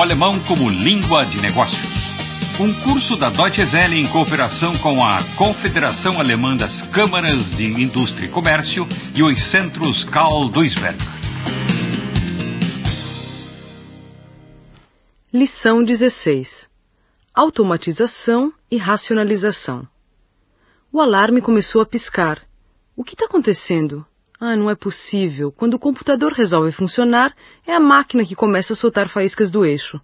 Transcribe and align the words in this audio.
o 0.00 0.02
alemão 0.02 0.40
como 0.44 0.70
língua 0.70 1.26
de 1.26 1.42
negócios. 1.42 1.86
Um 2.58 2.72
curso 2.72 3.18
da 3.18 3.28
Deutsche 3.28 3.60
Welle 3.70 4.00
em 4.00 4.06
cooperação 4.06 4.74
com 4.78 5.04
a 5.04 5.18
Confederação 5.36 6.18
Alemã 6.18 6.56
das 6.56 6.80
Câmaras 6.80 7.54
de 7.54 7.66
Indústria 7.66 8.24
e 8.24 8.30
Comércio 8.30 8.88
e 9.14 9.22
os 9.22 9.42
centros 9.42 10.02
Karl 10.02 10.48
Duisberg. 10.48 10.96
Lição 15.30 15.84
16 15.84 16.70
Automatização 17.34 18.54
e 18.70 18.78
racionalização. 18.78 19.86
O 20.90 20.98
alarme 20.98 21.42
começou 21.42 21.82
a 21.82 21.86
piscar. 21.86 22.40
O 22.96 23.04
que 23.04 23.12
está 23.12 23.26
acontecendo? 23.26 24.06
Ah, 24.40 24.56
não 24.56 24.70
é 24.70 24.74
possível. 24.74 25.52
Quando 25.52 25.74
o 25.74 25.78
computador 25.78 26.32
resolve 26.32 26.72
funcionar, 26.72 27.34
é 27.66 27.74
a 27.74 27.80
máquina 27.80 28.24
que 28.24 28.34
começa 28.34 28.72
a 28.72 28.76
soltar 28.76 29.06
faíscas 29.06 29.50
do 29.50 29.66
eixo. 29.66 30.00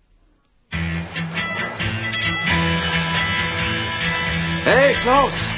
Hey, 4.67 4.95
Klaus! 5.03 5.51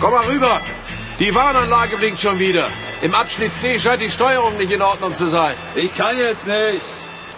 Komm 0.00 0.12
mal 0.12 0.24
rüber! 0.24 0.60
Die 1.18 1.34
Warnanlage 1.34 1.96
blinkt 1.98 2.20
schon 2.20 2.38
wieder. 2.38 2.66
Im 3.02 3.14
Abschnitt 3.14 3.52
C 3.54 3.78
scheint 3.78 4.00
die 4.00 4.10
Steuerung 4.10 4.56
nicht 4.56 4.72
in 4.72 4.80
Ordnung 4.80 5.14
zu 5.14 5.26
sein. 5.28 5.54
Ich 5.76 5.94
kann 5.94 6.16
jetzt 6.16 6.46
nicht. 6.46 6.80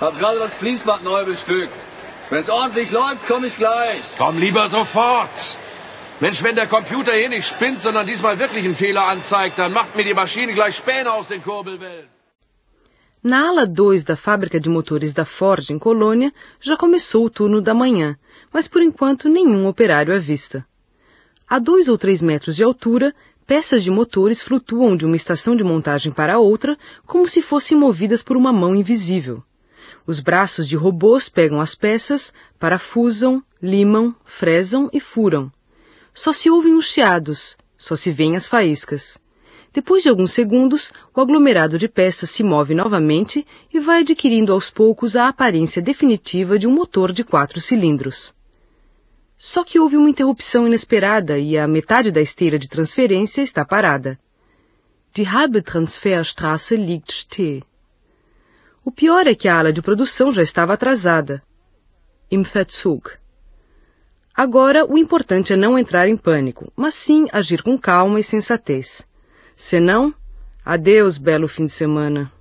Hab 0.01 0.19
gerade 0.19 0.39
das 0.39 0.55
Fließband 0.55 1.03
neu 1.03 1.25
bestückt. 1.25 1.73
Wenn's 2.31 2.49
ordentlich 2.49 2.93
läuft, 2.93 3.27
komme 3.27 3.49
ich 3.49 3.57
gleich. 3.57 4.03
Komm 4.19 4.39
lieber 4.39 4.69
sofort! 4.69 5.57
Mensch, 6.21 6.43
wenn 6.43 6.55
der 6.55 6.67
Computer 6.67 7.15
hier 7.15 7.31
nicht 7.31 7.49
spinnt, 7.49 7.81
sondern 7.81 8.07
diesmal 8.07 8.39
wirklich 8.39 8.63
einen 8.67 8.75
Fehler 8.75 9.05
anzeigt, 9.09 9.59
dann 9.59 9.73
macht 9.73 9.97
mir 9.97 10.05
die 10.05 10.13
Maschine 10.13 10.53
gleich 10.53 10.77
Späne 10.77 11.11
aus 11.11 11.29
den 11.29 11.43
Kurbelwellen. 11.43 12.09
Na 13.23 13.49
ala 13.49 13.67
2 13.67 14.05
da 14.05 14.17
fábrica 14.17 14.61
de 14.61 14.69
motores 14.69 15.15
da 15.15 15.25
Ford, 15.25 15.71
em 15.71 15.79
Colônia, 15.79 16.31
já 16.61 16.77
começou 16.77 17.25
o 17.25 17.31
turno 17.31 17.63
da 17.63 17.73
manhã, 17.73 18.19
mas 18.53 18.69
por 18.69 18.83
enquanto 18.83 19.31
nenhum 19.31 19.67
operário 19.67 20.15
à 20.15 20.19
vista. 20.19 20.67
A 21.49 21.59
dois 21.59 21.89
ou 21.89 21.97
três 21.97 22.21
metros 22.21 22.55
de 22.55 22.65
altura, 22.65 23.15
peças 23.47 23.83
de 23.83 23.91
motores 23.91 24.43
flutuam 24.43 24.95
de 24.99 25.07
uma 25.07 25.17
estação 25.17 25.57
de 25.57 25.65
montagem 25.65 26.13
para 26.13 26.39
outra 26.39 26.77
como 27.07 27.27
se 27.27 27.41
fossem 27.41 27.79
movidas 27.79 28.23
por 28.23 28.37
uma 28.37 28.53
mão 28.53 28.75
invisível. 28.75 29.43
Os 30.07 30.21
braços 30.21 30.69
de 30.69 30.77
robôs 30.77 31.31
pegam 31.31 31.63
as 31.63 31.75
peças, 31.75 32.35
parafusam, 32.59 33.43
limam, 33.63 34.15
fresam 34.23 34.91
e 34.93 35.01
furam. 35.01 35.51
Só 36.13 36.33
se 36.33 36.51
ouvem 36.51 36.75
os 36.75 36.87
chiados, 36.87 37.57
só 37.77 37.95
se 37.97 38.11
veem 38.11 38.37
as 38.37 38.49
faíscas. 38.49 39.19
Depois 39.73 40.03
de 40.03 40.09
alguns 40.09 40.33
segundos, 40.33 40.93
o 41.15 41.21
aglomerado 41.21 41.79
de 41.79 41.89
peças 41.89 42.31
se 42.31 42.43
move 42.43 42.75
novamente 42.75 43.47
e 43.73 43.79
vai 43.79 44.01
adquirindo 44.01 44.53
aos 44.53 44.69
poucos 44.69 45.15
a 45.15 45.29
aparência 45.29 45.81
definitiva 45.81 46.59
de 46.59 46.67
um 46.67 46.73
motor 46.73 47.13
de 47.13 47.23
quatro 47.23 47.61
cilindros. 47.61 48.35
Só 49.39 49.63
que 49.63 49.79
houve 49.79 49.97
uma 49.97 50.11
interrupção 50.11 50.67
inesperada 50.67 51.39
e 51.39 51.57
a 51.57 51.67
metade 51.67 52.11
da 52.11 52.21
esteira 52.21 52.59
de 52.59 52.69
transferência 52.69 53.43
está 53.43 53.65
parada. 53.65 54.19
Die 55.15 55.25
halbe 55.25 55.63
Transferstraße 55.63 56.77
liegt 56.77 57.13
still. 57.13 57.63
O 58.85 58.91
pior 58.91 59.27
é 59.27 59.35
que 59.35 59.49
a 59.49 59.59
ala 59.59 59.73
de 59.73 59.81
produção 59.81 60.33
já 60.33 60.43
estava 60.43 60.73
atrasada. 60.73 61.43
Im 62.31 62.43
Verzug. 62.43 63.20
Agora, 64.41 64.87
o 64.87 64.97
importante 64.97 65.53
é 65.53 65.57
não 65.57 65.79
entrar 65.79 66.09
em 66.09 66.17
pânico, 66.17 66.73
mas 66.75 66.95
sim 66.95 67.27
agir 67.31 67.63
com 67.63 67.77
calma 67.77 68.19
e 68.19 68.25
sensatez. 68.25 69.07
Senão, 69.55 70.15
adeus, 70.65 71.19
belo 71.19 71.47
fim 71.47 71.67
de 71.67 71.73
semana. 71.73 72.33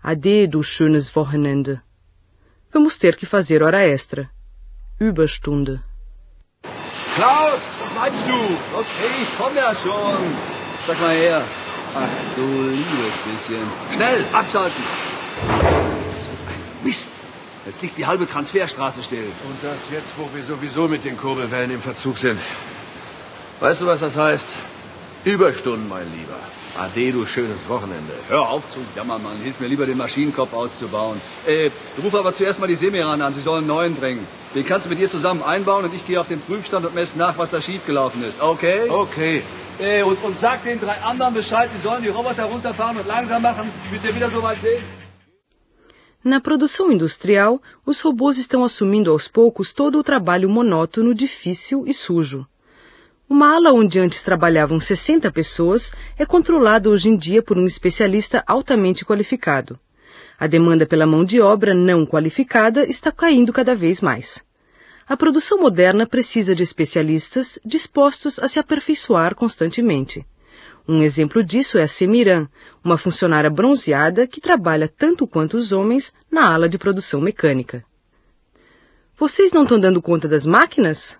Ade, 0.00 0.46
du 0.46 0.62
schönes 0.62 1.10
Wochenende. 1.10 1.82
Vamos 2.72 2.96
ter 2.96 3.16
que 3.16 3.26
fazer 3.26 3.60
hora 3.60 3.82
extra. 3.82 4.30
Überstunde. 5.00 5.82
Klaus, 7.16 7.62
bleibst 7.92 8.24
du? 8.28 8.40
Okay, 8.78 9.22
ich 9.22 9.36
komme 9.36 9.58
ja 9.58 9.74
schon. 9.74 10.20
Sag 10.86 11.00
mal 11.00 11.16
her. 11.16 11.42
Ach, 11.96 12.36
du 12.36 12.46
liebes 12.70 13.16
bisschen. 13.26 13.66
Schnell, 13.96 14.24
abschalten. 14.32 14.84
Mist. 16.84 17.15
Jetzt 17.66 17.82
liegt 17.82 17.98
die 17.98 18.06
halbe 18.06 18.28
Transferstraße 18.28 19.02
still. 19.02 19.18
Und 19.18 19.58
das 19.62 19.90
jetzt, 19.90 20.14
wo 20.18 20.28
wir 20.32 20.42
sowieso 20.44 20.86
mit 20.86 21.04
den 21.04 21.16
Kurbelwellen 21.16 21.72
im 21.72 21.82
Verzug 21.82 22.16
sind. 22.16 22.38
Weißt 23.58 23.80
du, 23.80 23.86
was 23.86 24.00
das 24.00 24.16
heißt? 24.16 24.50
Überstunden, 25.24 25.88
mein 25.88 26.06
Lieber. 26.12 26.38
Ade, 26.78 27.10
du 27.10 27.26
schönes 27.26 27.68
Wochenende. 27.68 28.12
Hör 28.28 28.50
auf 28.50 28.68
zu 28.68 28.78
jammern, 28.94 29.20
Mann. 29.20 29.36
Hilf 29.42 29.58
mir 29.58 29.66
lieber, 29.66 29.84
den 29.86 29.96
Maschinenkopf 29.96 30.52
auszubauen. 30.52 31.20
Äh, 31.46 31.70
ruf 32.00 32.14
aber 32.14 32.34
zuerst 32.34 32.60
mal 32.60 32.68
die 32.68 32.76
Semiran 32.76 33.20
an. 33.20 33.34
Sie 33.34 33.40
sollen 33.40 33.60
einen 33.60 33.66
neuen 33.66 33.96
bringen. 33.96 34.24
Den 34.54 34.64
kannst 34.64 34.86
du 34.86 34.90
mit 34.90 35.00
dir 35.00 35.10
zusammen 35.10 35.42
einbauen 35.42 35.86
und 35.86 35.94
ich 35.94 36.06
gehe 36.06 36.20
auf 36.20 36.28
den 36.28 36.40
Prüfstand 36.40 36.86
und 36.86 36.94
messe 36.94 37.18
nach, 37.18 37.36
was 37.38 37.50
da 37.50 37.60
schiefgelaufen 37.60 38.22
ist. 38.22 38.40
Okay? 38.40 38.88
Okay. 38.88 39.42
Äh, 39.80 40.02
und, 40.02 40.22
und 40.22 40.38
sag 40.38 40.62
den 40.62 40.78
drei 40.78 41.00
anderen 41.02 41.34
Bescheid, 41.34 41.70
sie 41.72 41.78
sollen 41.78 42.04
die 42.04 42.10
Roboter 42.10 42.44
runterfahren 42.44 42.96
und 42.96 43.08
langsam 43.08 43.42
machen, 43.42 43.72
bis 43.90 44.04
wir 44.04 44.14
wieder 44.14 44.30
so 44.30 44.40
weit 44.42 44.60
sehen. 44.60 45.05
Na 46.26 46.40
produção 46.40 46.90
industrial, 46.90 47.62
os 47.86 48.00
robôs 48.00 48.36
estão 48.36 48.64
assumindo 48.64 49.12
aos 49.12 49.28
poucos 49.28 49.72
todo 49.72 49.96
o 49.96 50.02
trabalho 50.02 50.50
monótono, 50.50 51.14
difícil 51.14 51.86
e 51.86 51.94
sujo. 51.94 52.44
Uma 53.30 53.54
ala 53.54 53.72
onde 53.72 54.00
antes 54.00 54.24
trabalhavam 54.24 54.80
60 54.80 55.30
pessoas 55.30 55.92
é 56.18 56.26
controlada 56.26 56.90
hoje 56.90 57.08
em 57.08 57.16
dia 57.16 57.40
por 57.40 57.56
um 57.56 57.64
especialista 57.64 58.42
altamente 58.44 59.04
qualificado. 59.04 59.78
A 60.36 60.48
demanda 60.48 60.84
pela 60.84 61.06
mão 61.06 61.24
de 61.24 61.40
obra 61.40 61.72
não 61.72 62.04
qualificada 62.04 62.84
está 62.84 63.12
caindo 63.12 63.52
cada 63.52 63.76
vez 63.76 64.00
mais. 64.00 64.42
A 65.06 65.16
produção 65.16 65.60
moderna 65.60 66.08
precisa 66.08 66.56
de 66.56 66.62
especialistas 66.64 67.56
dispostos 67.64 68.40
a 68.40 68.48
se 68.48 68.58
aperfeiçoar 68.58 69.36
constantemente. 69.36 70.26
Um 70.88 71.02
exemplo 71.02 71.42
disso 71.42 71.78
é 71.78 71.82
a 71.82 71.88
Semiran, 71.88 72.48
uma 72.82 72.96
funcionária 72.96 73.50
bronzeada 73.50 74.26
que 74.26 74.40
trabalha 74.40 74.86
tanto 74.86 75.26
quanto 75.26 75.56
os 75.56 75.72
homens 75.72 76.14
na 76.30 76.52
ala 76.52 76.68
de 76.68 76.78
produção 76.78 77.20
mecânica. 77.20 77.84
Vocês 79.16 79.50
não 79.50 79.64
estão 79.64 79.80
dando 79.80 80.00
conta 80.00 80.28
das 80.28 80.46
máquinas? 80.46 81.18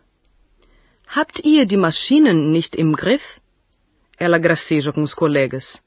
Habt 1.06 1.41
ihr 1.44 1.65
die 1.65 1.77
Maschinen 1.77 2.50
nicht 2.53 2.78
im 2.78 2.93
Griff? 2.93 3.41
Ela 4.19 4.38
graceja 4.38 4.93
com 4.93 5.03
os 5.03 5.15
colegas. 5.15 5.83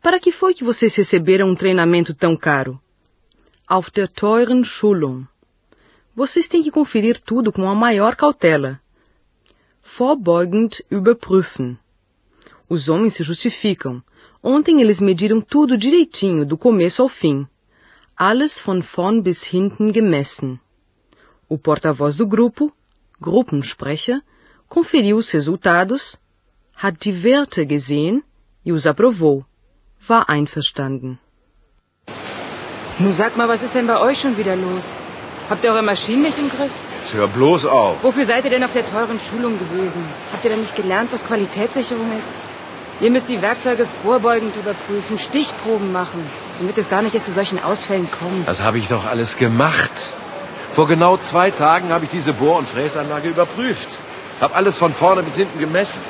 Para 0.00 0.20
que 0.20 0.32
foi 0.32 0.54
que 0.54 0.64
vocês 0.64 0.94
receberam 0.94 1.48
um 1.50 1.54
treinamento 1.54 2.14
tão 2.14 2.36
caro? 2.36 2.80
Auf 3.66 3.90
der 3.90 4.08
teuren 4.08 4.64
Schulung. 4.64 5.26
Vocês 6.14 6.48
têm 6.48 6.62
que 6.62 6.70
conferir 6.70 7.20
tudo 7.20 7.52
com 7.52 7.68
a 7.68 7.74
maior 7.74 8.16
cautela. 8.16 8.80
Vorbeugend 9.82 10.82
überprüfen. 10.90 11.78
Os 12.68 12.88
homens 12.88 13.14
se 13.14 13.22
justificam. 13.22 14.02
Ontem 14.42 14.80
eles 14.80 15.00
mediram 15.00 15.40
tudo 15.40 15.78
direitinho, 15.78 16.44
do 16.44 16.58
começo 16.58 17.02
ao 17.02 17.08
fim. 17.08 17.46
Alles 18.16 18.60
von 18.60 18.82
vorn 18.82 19.22
bis 19.22 19.44
hinten 19.44 19.90
gemessen. 19.90 20.60
O 21.48 21.56
porta-voz 21.56 22.16
do 22.16 22.26
grupo, 22.26 22.70
Gruppensprecher, 23.20 24.22
conferiu 24.68 25.16
os 25.16 25.30
resultados, 25.30 26.18
hat 26.74 26.96
die 27.04 27.12
Werte 27.24 27.64
gesehen 27.64 28.22
e 28.64 28.70
os 28.72 28.86
aprovou. 28.86 29.44
War 30.08 30.28
einverstanden. 30.28 31.18
Nun 33.00 33.12
sag 33.12 33.36
mal, 33.36 33.48
was 33.48 33.62
ist 33.62 33.74
denn 33.74 33.86
bei 33.86 33.98
euch 33.98 34.20
schon 34.20 34.36
wieder 34.36 34.56
los? 34.56 34.94
Habt 35.48 35.64
ihr 35.64 35.70
eure 35.72 35.82
Maschinen 35.82 36.22
nicht 36.22 36.38
im 36.38 36.50
Griff? 36.50 36.70
Jetzt 36.98 37.14
hör 37.14 37.28
bloß 37.28 37.64
auf. 37.64 38.02
Wofür 38.02 38.26
seid 38.26 38.44
ihr 38.44 38.50
denn 38.50 38.64
auf 38.64 38.74
der 38.74 38.86
teuren 38.86 39.18
Schulung 39.18 39.58
gewesen? 39.58 40.02
Habt 40.32 40.44
ihr 40.44 40.50
denn 40.50 40.60
nicht 40.60 40.76
gelernt, 40.76 41.10
was 41.12 41.24
Qualitätssicherung 41.24 42.10
ist? 42.18 42.30
Ihr 43.00 43.10
müsst 43.10 43.28
die 43.28 43.40
Werkzeuge 43.42 43.86
vorbeugend 44.02 44.54
überprüfen, 44.56 45.18
Stichproben 45.18 45.92
machen, 45.92 46.28
damit 46.58 46.76
es 46.78 46.88
gar 46.90 47.02
nicht 47.02 47.14
erst 47.14 47.26
zu 47.26 47.32
solchen 47.32 47.62
Ausfällen 47.62 48.08
kommt. 48.20 48.48
Das 48.48 48.60
habe 48.60 48.78
ich 48.78 48.88
doch 48.88 49.06
alles 49.06 49.36
gemacht. 49.36 49.92
Vor 50.72 50.88
genau 50.88 51.16
zwei 51.16 51.50
Tagen 51.50 51.90
habe 51.90 52.06
ich 52.06 52.10
diese 52.10 52.32
Bohr- 52.32 52.58
und 52.58 52.68
Fräsanlage 52.68 53.28
überprüft. 53.28 53.98
Hab 54.40 54.56
alles 54.56 54.76
von 54.76 54.92
vorne 54.92 55.22
bis 55.22 55.36
hinten 55.36 55.60
gemessen. 55.60 56.00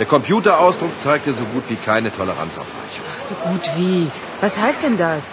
Der 0.00 0.06
Computerausdruck 0.06 0.98
zeigte 0.98 1.32
so 1.32 1.44
gut 1.44 1.64
wie 1.68 1.76
keine 1.76 2.10
Toleranzaufweichung. 2.10 3.04
Ach, 3.14 3.20
so 3.20 3.34
gut 3.48 3.70
wie. 3.76 4.10
Was 4.40 4.58
heißt 4.58 4.82
denn 4.82 4.98
das? 4.98 5.24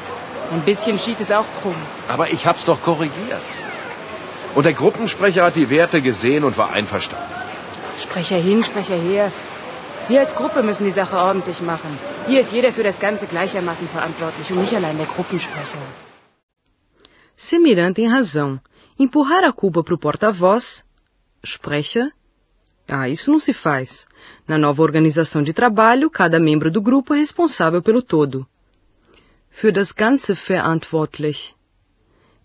Ein 0.52 0.62
bisschen 0.62 1.00
schief 1.00 1.20
ist 1.20 1.34
auch 1.34 1.46
krumm. 1.62 1.76
Aber 2.08 2.30
ich 2.30 2.46
hab's 2.46 2.66
doch 2.66 2.82
korrigiert. 2.82 3.50
Und 4.56 4.66
der 4.66 4.74
Gruppensprecher 4.74 5.44
hat 5.44 5.56
die 5.56 5.70
Werte 5.70 6.02
gesehen 6.02 6.44
und 6.44 6.58
war 6.58 6.72
einverstanden. 6.72 7.26
Sprecher 8.00 8.38
hin, 8.38 8.64
Sprecher 8.64 8.96
her. 8.96 9.32
Wir 10.10 10.22
als 10.22 10.36
Gruppe 10.36 10.64
müssen 10.64 10.86
die 10.86 10.92
Sache 10.92 11.18
ordentlich 11.18 11.62
machen. 11.62 11.92
Hier 12.28 12.40
ist 12.42 12.54
jeder 12.54 12.72
für 12.72 12.84
das 12.84 13.00
Ganze 13.00 13.28
gleichermaßen 13.28 13.88
verantwortlich 13.90 14.50
und 14.52 14.62
nicht 14.62 14.74
allein 14.74 14.98
der 14.98 15.06
Gruppensprecher. 15.06 15.80
Tem 17.94 18.08
razão. 18.08 18.60
Empurrar 18.98 19.44
a 19.44 19.52
culpa 19.52 19.84
para 19.84 19.94
o 19.94 19.98
porta-voz, 19.98 20.86
Sprecher, 21.44 22.12
ah, 22.88 23.10
isso 23.10 23.32
não 23.32 23.40
se 23.40 23.54
faz. 23.54 24.08
Na 24.48 24.58
nova 24.58 24.82
organização 24.82 25.44
de 25.44 25.54
trabalho, 25.54 26.10
cada 26.10 26.40
membro 26.40 26.72
do 26.72 26.82
grupo 26.82 27.14
é 27.14 27.18
responsável 27.18 27.82
pelo 27.82 28.02
todo. 28.02 28.48
Für 29.52 29.72
das 29.74 29.92
Ganze 29.92 30.34
verantwortlich. 30.34 31.54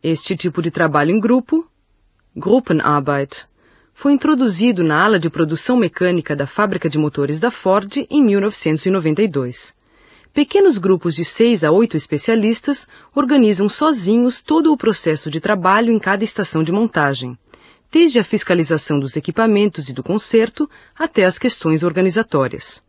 Este 0.02 0.34
tipo 0.36 0.60
de 0.60 0.70
trabalho 0.70 1.12
em 1.12 1.20
grupo, 1.20 1.66
Gruppenarbeit, 2.36 3.46
foi 3.94 4.12
introduzido 4.12 4.82
na 4.82 5.02
ala 5.04 5.18
de 5.18 5.30
produção 5.30 5.76
mecânica 5.76 6.34
da 6.34 6.46
fábrica 6.46 6.88
de 6.88 6.98
motores 6.98 7.38
da 7.38 7.50
Ford 7.50 8.06
em 8.08 8.22
1992. 8.22 9.74
Pequenos 10.32 10.78
grupos 10.78 11.14
de 11.14 11.24
seis 11.24 11.62
a 11.62 11.70
oito 11.70 11.96
especialistas 11.96 12.88
organizam 13.14 13.68
sozinhos 13.68 14.40
todo 14.40 14.72
o 14.72 14.76
processo 14.76 15.30
de 15.30 15.40
trabalho 15.40 15.92
em 15.92 15.98
cada 15.98 16.24
estação 16.24 16.64
de 16.64 16.72
montagem, 16.72 17.38
desde 17.90 18.18
a 18.18 18.24
fiscalização 18.24 18.98
dos 18.98 19.16
equipamentos 19.16 19.90
e 19.90 19.92
do 19.92 20.02
conserto 20.02 20.68
até 20.98 21.26
as 21.26 21.38
questões 21.38 21.82
organizatórias. 21.82 22.82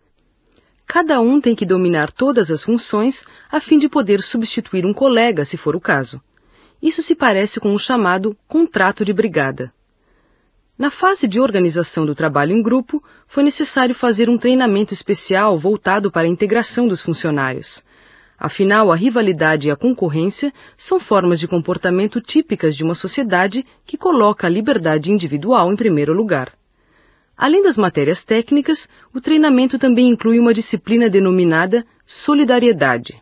Cada 0.88 1.20
um 1.20 1.42
tem 1.42 1.54
que 1.54 1.66
dominar 1.66 2.12
todas 2.12 2.50
as 2.50 2.64
funções 2.64 3.26
a 3.52 3.60
fim 3.60 3.78
de 3.78 3.90
poder 3.90 4.22
substituir 4.22 4.86
um 4.86 4.94
colega, 4.94 5.44
se 5.44 5.58
for 5.58 5.76
o 5.76 5.82
caso. 5.82 6.22
Isso 6.82 7.02
se 7.02 7.14
parece 7.14 7.60
com 7.60 7.74
o 7.74 7.80
chamado 7.80 8.38
contrato 8.48 9.04
de 9.04 9.12
brigada. 9.12 9.74
Na 10.76 10.90
fase 10.90 11.28
de 11.28 11.40
organização 11.40 12.04
do 12.04 12.16
trabalho 12.16 12.52
em 12.52 12.62
grupo, 12.62 13.04
foi 13.28 13.44
necessário 13.44 13.94
fazer 13.94 14.28
um 14.28 14.40
treinamento 14.40 14.92
especial 14.92 15.56
voltado 15.56 16.12
para 16.12 16.28
a 16.28 16.30
integração 16.30 16.88
dos 16.88 17.00
funcionários. 17.00 17.84
Afinal, 18.40 18.92
a 18.92 18.96
rivalidade 18.96 19.68
e 19.68 19.72
a 19.72 19.76
concorrência 19.76 20.52
são 20.76 21.00
formas 21.00 21.40
de 21.40 21.48
comportamento 21.48 22.20
típicas 22.20 22.76
de 22.76 22.84
uma 22.84 22.96
sociedade 22.96 23.64
que 23.86 23.96
coloca 23.96 24.48
a 24.48 24.50
liberdade 24.50 25.12
individual 25.12 25.72
em 25.72 25.76
primeiro 25.76 26.12
lugar. 26.12 26.52
Além 27.38 27.62
das 27.62 27.78
matérias 27.78 28.24
técnicas, 28.24 28.90
o 29.14 29.22
treinamento 29.22 29.78
também 29.78 30.08
inclui 30.08 30.40
uma 30.40 30.56
disciplina 30.56 31.08
denominada 31.08 31.86
solidariedade. 32.04 33.22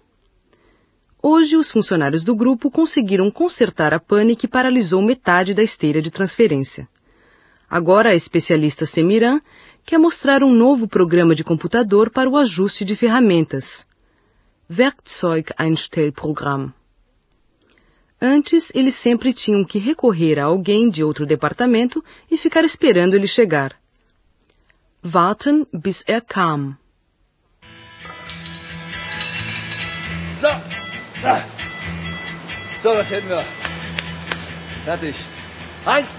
Hoje, 1.21 1.57
os 1.57 1.69
funcionários 1.69 2.23
do 2.23 2.33
grupo 2.33 2.71
conseguiram 2.71 3.29
consertar 3.29 3.93
a 3.93 3.99
pane 3.99 4.37
que 4.37 4.47
paralisou 4.47 5.01
metade 5.01 5.53
da 5.53 5.61
esteira 5.61 6.01
de 6.01 6.09
transferência. 6.09 6.87
Agora 7.71 8.09
a 8.09 8.15
especialista 8.15 8.85
Semiran 8.85 9.39
quer 9.85 9.97
mostrar 9.97 10.43
um 10.43 10.53
novo 10.53 10.89
programa 10.89 11.33
de 11.33 11.41
computador 11.41 12.09
para 12.09 12.29
o 12.29 12.35
ajuste 12.35 12.83
de 12.83 12.97
ferramentas. 12.97 13.87
Werkzeug-Einstellprogramm. 14.69 16.73
Antes, 18.21 18.73
eles 18.75 18.95
sempre 18.95 19.31
tinham 19.31 19.63
que 19.63 19.79
recorrer 19.79 20.37
a 20.37 20.43
alguém 20.43 20.89
de 20.89 21.01
outro 21.01 21.25
departamento 21.25 22.03
e 22.29 22.37
ficar 22.37 22.65
esperando 22.65 23.13
ele 23.13 23.25
chegar. 23.25 23.73
Warten, 25.01 25.65
bis 25.71 26.03
er 26.05 26.19
kam. 26.19 26.77
So. 30.41 30.47
Ah. 31.23 31.45
So, 32.83 32.93
das 32.93 33.09
hätten 33.09 33.29
wir. 33.29 33.41
Fertig. 34.83 35.15
Heinz, 35.85 36.09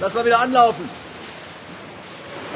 lass 0.00 0.14
mal 0.14 0.24
wieder 0.24 0.38
anlaufen. 0.38 0.99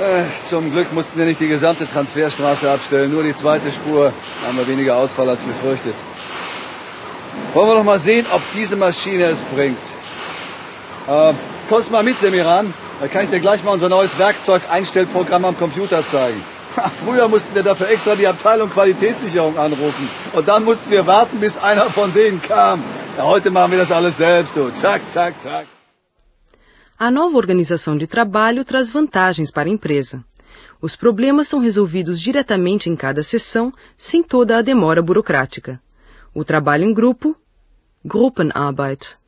Äh, 0.01 0.25
zum 0.45 0.73
Glück 0.73 0.93
mussten 0.93 1.17
wir 1.19 1.25
nicht 1.25 1.39
die 1.39 1.47
gesamte 1.47 1.89
Transferstraße 1.89 2.69
abstellen, 2.71 3.13
nur 3.13 3.23
die 3.23 3.35
zweite 3.35 3.71
Spur. 3.71 4.13
Haben 4.47 4.59
wir 4.59 4.67
weniger 4.67 4.97
Ausfall 4.97 5.29
als 5.29 5.41
befürchtet. 5.43 5.95
Wollen 7.53 7.69
wir 7.69 7.77
doch 7.77 7.85
mal 7.85 8.01
sehen, 8.01 8.27
ob 8.33 8.43
diese 8.55 8.75
Maschine 8.75 9.25
es 9.27 9.41
bringt. 9.55 9.79
Äh, 11.07 11.33
kommst 11.69 11.93
mal 11.93 12.03
mit, 12.03 12.19
Semiran? 12.19 12.75
Da 13.01 13.07
kann 13.07 13.25
ich 13.25 13.31
dir 13.31 13.41
gleich 13.41 13.63
mal 13.63 13.73
unser 13.73 13.89
neues 13.89 14.19
Werkzeug-Einstellprogramm 14.19 15.45
am 15.45 15.57
Computer 15.57 16.05
zeigen. 16.07 16.43
Früher 17.05 17.29
mussten 17.29 17.55
wir 17.55 17.63
dafür 17.63 17.89
extra 17.89 18.17
die 18.17 18.27
Abteilung 18.27 18.71
Qualitätssicherung 18.71 19.57
anrufen. 19.59 20.09
Und 20.33 20.49
dann 20.49 20.65
mussten 20.65 20.91
wir 20.91 21.07
warten, 21.07 21.39
bis 21.39 21.57
einer 21.59 21.85
von 21.85 22.13
denen 22.13 22.43
kam. 22.43 22.83
Ja, 23.17 23.25
heute 23.25 23.51
machen 23.53 23.71
wir 23.73 23.79
das 23.79 23.93
alles 23.93 24.17
selbst, 24.17 24.57
du. 24.57 24.71
Zack, 24.71 25.03
zack, 25.09 25.35
zack. 25.41 25.67
A 26.97 27.11
nova 27.11 27.37
organização 27.37 27.99
de 27.99 28.07
trabalho 28.07 28.65
traz 28.65 28.89
vantagens 28.89 29.51
para 29.51 29.69
a 29.69 29.73
empresa. 29.73 30.25
Os 30.81 30.95
problemas 30.95 31.49
são 31.49 31.59
resolvidos 31.59 32.21
diretamente 32.21 32.89
em 32.89 32.95
cada 32.95 33.21
sessão, 33.21 33.73
sem 33.97 34.23
toda 34.23 34.57
a 34.57 34.63
demora 34.63 35.03
burocrática. 35.03 35.83
O 36.33 36.45
trabalho 36.45 36.85
em 36.85 36.95
grupo, 36.95 37.37
Gruppenarbeit, 38.05 39.19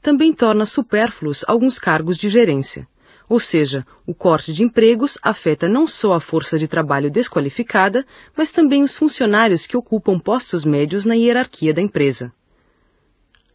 também 0.00 0.32
torna 0.32 0.64
supérfluos 0.64 1.44
alguns 1.46 1.78
cargos 1.78 2.16
de 2.16 2.30
gerência. 2.30 2.88
Ou 3.28 3.38
seja, 3.38 3.86
o 4.06 4.14
corte 4.14 4.50
de 4.50 4.62
empregos 4.62 5.18
afeta 5.22 5.68
não 5.68 5.86
só 5.86 6.14
a 6.14 6.20
força 6.20 6.58
de 6.58 6.66
trabalho 6.66 7.10
desqualificada, 7.10 8.06
mas 8.34 8.50
também 8.50 8.82
os 8.82 8.96
funcionários 8.96 9.66
que 9.66 9.76
ocupam 9.76 10.18
postos 10.18 10.64
médios 10.64 11.04
na 11.04 11.14
hierarquia 11.14 11.74
da 11.74 11.82
empresa. 11.82 12.32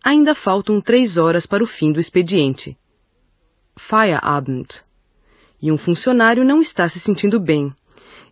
Ainda 0.03 0.35
faltam 0.35 0.79
três 0.79 1.17
horas 1.17 1.47
para 1.47 1.63
o 1.63 1.67
fim 1.67 1.91
do 1.91 1.99
expediente. 1.99 2.77
Feierabend. 3.77 4.83
E 5.61 5.71
um 5.71 5.77
funcionário 5.77 6.43
não 6.43 6.61
está 6.61 6.89
se 6.89 6.99
sentindo 6.99 7.39
bem. 7.39 7.73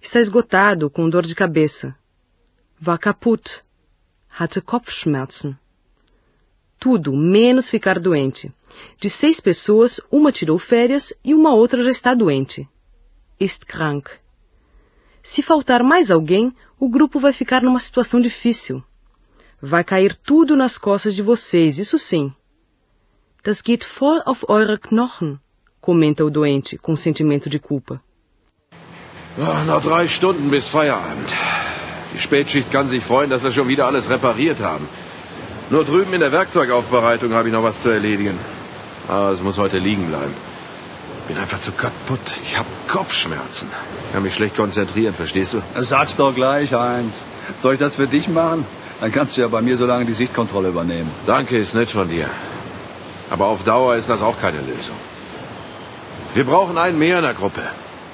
Está 0.01 0.19
esgotado, 0.19 0.89
com 0.89 1.09
dor 1.09 1.25
de 1.25 1.35
cabeça. 1.35 1.95
War 2.85 2.99
kaputt. 2.99 3.63
Hatte 4.37 4.59
Kopfschmerzen. 4.59 5.57
Tudo 6.79 7.15
menos 7.15 7.69
ficar 7.69 7.99
doente. 7.99 8.51
De 8.97 9.09
seis 9.09 9.39
pessoas, 9.39 10.01
uma 10.11 10.31
tirou 10.31 10.57
férias 10.57 11.13
e 11.23 11.33
uma 11.33 11.53
outra 11.53 11.81
já 11.81 11.91
está 11.91 12.13
doente. 12.13 12.67
Ist 13.39 13.65
krank. 13.65 14.09
Se 15.21 15.41
faltar 15.41 15.83
mais 15.83 16.11
alguém, 16.11 16.51
o 16.79 16.89
grupo 16.89 17.19
vai 17.19 17.31
ficar 17.31 17.61
numa 17.61 17.79
situação 17.79 18.19
difícil. 18.19 18.83
Vai 19.61 19.83
cair 19.83 20.13
tudo 20.15 20.55
nas 20.55 20.77
costas 20.77 21.15
de 21.15 21.21
vocês, 21.21 21.79
isso 21.79 21.97
sim. 21.97 22.33
Das 23.45 23.61
geht 23.63 23.83
voll 23.83 24.23
auf 24.25 24.49
eure 24.49 24.79
Knochen, 24.79 25.39
comenta 25.79 26.23
o 26.25 26.31
doente 26.31 26.79
com 26.79 26.95
sentimento 26.97 27.47
de 27.47 27.59
culpa. 27.59 27.99
Ah, 29.37 29.63
noch 29.67 29.83
drei 29.83 30.07
Stunden 30.07 30.49
bis 30.49 30.67
Feierabend. 30.67 31.29
Die 32.15 32.19
Spätschicht 32.19 32.71
kann 32.71 32.89
sich 32.89 33.03
freuen, 33.03 33.29
dass 33.29 33.43
wir 33.43 33.51
schon 33.51 33.67
wieder 33.67 33.85
alles 33.85 34.09
repariert 34.09 34.61
haben. 34.61 34.89
Nur 35.69 35.83
drüben 35.85 36.11
in 36.15 36.21
der 36.21 36.31
Werkzeugaufbereitung 36.31 37.33
habe 37.33 37.49
ich 37.49 37.53
noch 37.53 37.61
was 37.61 37.83
zu 37.83 37.89
erledigen. 37.89 38.39
Aber 39.07 39.29
es 39.29 39.43
muss 39.43 39.59
heute 39.59 39.77
liegen 39.77 40.07
bleiben. 40.07 40.33
Bin 41.27 41.37
einfach 41.37 41.59
zu 41.59 41.71
kaputt. 41.71 42.33
Ich 42.41 42.57
habe 42.57 42.67
Kopfschmerzen. 42.87 43.69
Kann 44.11 44.23
mich 44.23 44.33
schlecht 44.33 44.55
konzentrieren, 44.55 45.13
verstehst 45.13 45.53
du? 45.53 45.61
Sag's 45.81 46.15
doch 46.15 46.33
gleich, 46.33 46.73
Heinz. 46.73 47.25
Soll 47.57 47.75
ich 47.75 47.79
das 47.79 47.97
für 47.97 48.07
dich 48.07 48.27
machen? 48.27 48.65
Dann 49.01 49.11
kannst 49.11 49.37
du 49.37 49.41
ja 49.41 49.49
bei 49.49 49.61
mir 49.61 49.77
so 49.77 49.85
lange 49.85 50.05
die 50.05 50.19
Sichtkontrolle 50.23 50.69
übernehmen. 50.69 51.11
Danke, 51.27 51.59
ist 51.59 51.75
nett 51.75 51.91
von 51.91 52.09
dir. 52.09 52.27
Aber 53.29 53.47
auf 53.47 53.63
Dauer 53.63 53.95
ist 53.95 54.09
das 54.09 54.21
auch 54.21 54.39
keine 54.39 54.59
Lösung. 54.59 54.95
Wir 56.33 56.43
brauchen 56.43 56.77
einen 56.77 56.99
mehr 56.99 57.17
in 57.17 57.23
der 57.23 57.33
Gruppe, 57.33 57.61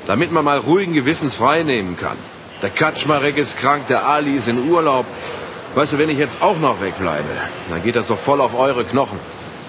damit 0.08 0.32
man 0.32 0.46
mal 0.46 0.60
ruhigen 0.60 0.94
Gewissens 0.94 1.36
frei 1.36 1.64
nehmen 1.64 1.98
kann. 1.98 2.18
Der 2.62 2.70
Kaczmarek 2.70 3.38
ist 3.38 3.58
krank, 3.58 3.88
der 3.88 4.08
Ali 4.08 4.36
ist 4.36 4.48
in 4.48 4.70
Urlaub. 4.70 5.06
Weißt 5.74 5.94
du, 5.94 5.98
wenn 5.98 6.10
ich 6.10 6.18
jetzt 6.18 6.42
auch 6.42 6.60
noch 6.60 6.82
wegbleibe, 6.82 7.30
dann 7.70 7.82
geht 7.84 7.96
das 7.96 8.08
doch 8.08 8.20
voll 8.20 8.42
auf 8.42 8.54
eure 8.54 8.84
Knochen. 8.84 9.20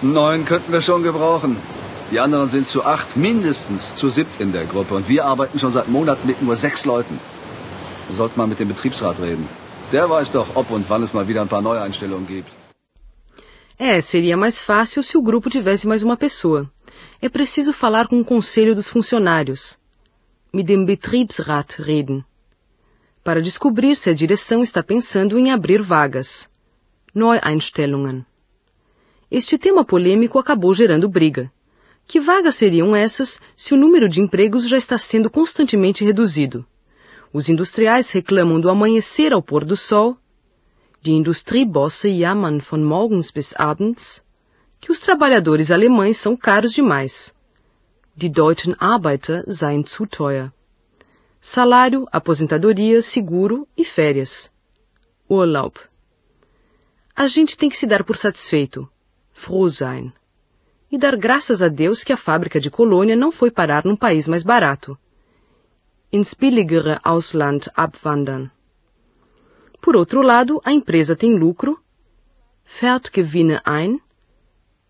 Neuen 0.03 0.45
könnten 0.45 0.73
wir 0.73 0.83
schon 0.83 1.03
gebrauchen. 1.03 1.57
Die 2.11 2.21
anderen 2.21 2.49
sind 2.51 2.67
zu 2.67 2.85
acht, 2.85 3.17
mindestens 3.17 3.97
zu 3.97 4.11
siebt 4.11 4.41
in 4.41 4.53
der 4.53 4.65
Gruppe. 4.65 4.95
Und 4.95 5.09
wir 5.09 5.25
arbeiten 5.25 5.59
schon 5.59 5.73
seit 5.73 5.89
Monaten 5.89 6.27
mit 6.27 6.43
nur 6.43 6.57
sechs 6.57 6.85
Leuten. 6.85 7.19
Wir 8.09 8.17
sollten 8.17 8.39
mal 8.39 8.47
mit 8.47 8.59
dem 8.59 8.69
Betriebsrat 8.69 9.19
reden. 9.21 9.49
Der 9.93 10.11
weiß 10.11 10.33
doch, 10.33 10.49
ob 10.55 10.71
und 10.71 10.91
wann 10.91 11.03
es 11.03 11.15
mal 11.15 11.29
wieder 11.29 11.41
ein 11.41 11.49
paar 11.49 11.63
Neueinstellungen 11.63 12.27
gibt. 12.27 12.51
É, 13.85 14.01
seria 14.01 14.37
mais 14.37 14.61
fácil 14.61 15.03
se 15.03 15.19
o 15.19 15.21
grupo 15.21 15.51
tivesse 15.51 15.89
mais 15.89 16.05
uma 16.05 16.17
pessoa. 16.17 16.71
É 17.21 17.29
preciso 17.29 17.73
falar 17.73 18.07
com 18.07 18.21
o 18.21 18.25
conselho 18.25 18.77
dos 18.77 18.89
funcionários. 18.89 19.77
Mit 20.53 20.69
dem 20.69 20.85
Betriebsrat 20.85 21.83
reden. 21.83 22.25
Para 23.25 23.43
descobrir 23.43 23.97
se 23.97 24.09
a 24.09 24.15
direção 24.15 24.63
está 24.63 24.85
pensando 24.85 25.37
em 25.37 25.51
abrir 25.51 25.83
vagas. 25.83 26.49
Neueinstellungen. 27.13 28.25
Este 29.29 29.59
tema 29.59 29.85
polêmico 29.85 30.39
acabou 30.39 30.73
gerando 30.73 31.09
briga. 31.09 31.51
Que 32.07 32.21
vagas 32.21 32.55
seriam 32.55 32.95
essas 32.95 33.41
se 33.57 33.75
o 33.75 33.77
número 33.77 34.09
de 34.09 34.21
empregos 34.21 34.69
já 34.69 34.77
está 34.77 34.97
sendo 34.97 35.29
constantemente 35.29 36.05
reduzido? 36.05 36.65
Os 37.33 37.49
industriais 37.49 38.13
reclamam 38.13 38.61
do 38.61 38.71
amanhecer 38.71 39.33
ao 39.33 39.43
pôr 39.43 39.65
do 39.65 39.77
sol. 39.77 40.17
Die 41.05 41.15
Industriebosse 41.15 42.09
jammern 42.09 42.61
von 42.61 42.85
morgens 42.85 43.33
bis 43.33 43.57
abends. 43.57 44.23
Que 44.81 44.93
os 44.93 45.01
trabalhadores 45.01 45.73
alemães 45.73 46.17
são 46.17 46.37
caros 46.37 46.73
demais. 46.73 47.35
Die 48.15 48.29
deutschen 48.29 48.77
Arbeiter 48.79 49.45
seien 49.49 49.85
zu 49.85 50.07
teuer. 50.07 50.53
Salário, 51.41 52.07
aposentadoria, 52.13 53.03
seguro 53.03 53.67
e 53.77 53.85
férias. 53.85 54.53
Urlaub. 55.29 55.75
A 57.17 57.27
gente 57.27 57.59
tem 57.59 57.69
que 57.69 57.77
se 57.77 57.87
dar 57.87 58.05
por 58.05 58.17
satisfeito. 58.17 58.89
Froh 59.33 59.69
sein. 59.71 60.13
E 60.89 60.97
dar 60.97 61.17
graças 61.17 61.63
a 61.63 61.69
Deus 61.69 62.05
que 62.05 62.13
a 62.13 62.17
fábrica 62.17 62.61
de 62.61 62.71
colônia 62.71 63.17
não 63.17 63.33
foi 63.33 63.51
parar 63.51 63.85
num 63.85 63.97
país 63.97 64.29
mais 64.29 64.45
barato. 64.45 64.97
Ins 66.13 66.33
billigere 66.35 67.01
Ausland 67.03 67.69
abwandern. 67.75 68.51
Por 69.83 69.97
outro 69.97 70.23
lado, 70.23 70.63
a 70.65 70.73
empresa 70.73 71.17
tem 71.17 71.37
lucro, 71.37 71.77
fährt 72.65 73.11
ein, 73.65 74.01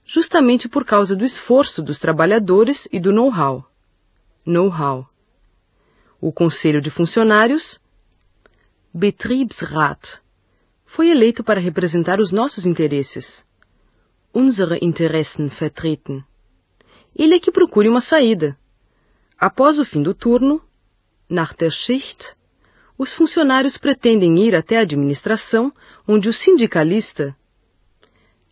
justamente 0.04 0.68
por 0.68 0.84
causa 0.84 1.16
do 1.16 1.24
esforço 1.24 1.82
dos 1.82 1.98
trabalhadores 1.98 2.86
e 2.92 3.00
do 3.00 3.10
know-how. 3.10 3.64
Know-how. 4.44 5.08
O 6.20 6.30
Conselho 6.30 6.82
de 6.82 6.90
Funcionários, 6.90 7.80
Betriebsrat, 8.92 10.20
foi 10.84 11.08
eleito 11.08 11.42
para 11.42 11.58
representar 11.58 12.20
os 12.20 12.30
nossos 12.30 12.66
interesses. 12.66 13.46
Unsere 14.34 14.78
Interessen 14.82 15.48
vertreten. 15.48 16.22
Ele 17.16 17.36
é 17.36 17.40
que 17.40 17.50
procure 17.50 17.88
uma 17.88 18.02
saída. 18.02 18.58
Após 19.38 19.78
o 19.78 19.86
fim 19.86 20.02
do 20.02 20.12
turno, 20.12 20.62
nach 21.30 21.54
der 21.56 21.70
Schicht, 21.70 22.36
os 23.02 23.12
funcionários 23.12 23.76
pretendem 23.76 24.38
ir 24.38 24.54
até 24.54 24.78
a 24.78 24.82
administração, 24.82 25.72
onde 26.06 26.28
o 26.28 26.32
sindicalista 26.32 27.34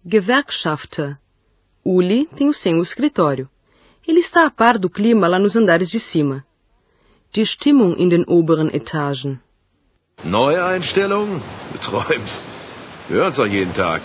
Gewerkschafter 0.04 1.16
Uli 1.84 2.28
tem 2.34 2.48
o 2.48 2.52
seu 2.52 2.82
escritório. 2.82 3.48
Ele 4.08 4.18
está 4.18 4.46
a 4.46 4.50
par 4.50 4.76
do 4.76 4.90
clima 4.90 5.28
lá 5.28 5.38
nos 5.38 5.56
andares 5.56 5.88
de 5.88 6.00
cima. 6.00 6.44
Die 7.32 7.46
Stimmung 7.46 7.94
in 7.96 8.08
den 8.08 8.24
oberen 8.26 8.70
Etagen. 8.74 9.38
Neue 10.24 10.60
Einstellungen? 10.72 11.40
Du 11.72 11.78
träumst. 11.78 12.42
Hören's 13.08 13.36
doch 13.36 13.46
jeden 13.46 13.72
Tag. 13.72 14.02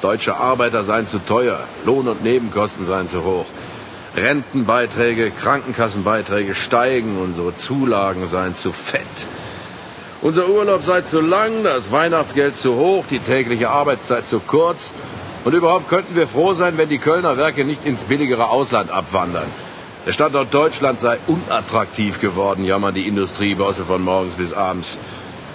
Deutsche 0.00 0.34
Arbeiter 0.34 0.82
seien 0.84 1.06
zu 1.06 1.18
teuer, 1.18 1.60
Lohn- 1.84 2.08
und 2.08 2.22
Nebenkosten 2.22 2.86
seien 2.86 3.08
zu 3.10 3.22
hoch. 3.24 3.46
Rentenbeiträge, 4.16 5.30
Krankenkassenbeiträge 5.30 6.54
steigen, 6.54 7.18
unsere 7.18 7.54
Zulagen 7.56 8.26
seien 8.26 8.54
zu 8.54 8.72
fett. 8.72 9.16
Unser 10.22 10.48
Urlaub 10.48 10.84
sei 10.84 11.00
zu 11.00 11.20
lang, 11.20 11.64
das 11.64 11.90
Weihnachtsgeld 11.90 12.56
zu 12.56 12.76
hoch, 12.76 13.04
die 13.10 13.18
tägliche 13.18 13.70
Arbeitszeit 13.70 14.24
zu 14.24 14.38
kurz. 14.38 14.92
Und 15.44 15.52
überhaupt 15.52 15.88
könnten 15.88 16.14
wir 16.14 16.28
froh 16.28 16.54
sein, 16.54 16.78
wenn 16.78 16.88
die 16.88 16.98
Kölner 16.98 17.36
Werke 17.36 17.64
nicht 17.64 17.84
ins 17.84 18.04
billigere 18.04 18.48
Ausland 18.48 18.92
abwandern. 18.92 19.48
Der 20.06 20.12
Standort 20.12 20.54
Deutschland 20.54 21.00
sei 21.00 21.18
unattraktiv 21.26 22.20
geworden, 22.20 22.64
jammern 22.64 22.94
die 22.94 23.08
Industriebosse 23.08 23.84
von 23.84 24.00
morgens 24.04 24.34
bis 24.34 24.52
abends. 24.52 24.96